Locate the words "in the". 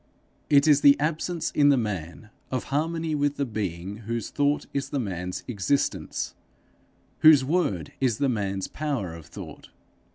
1.51-1.77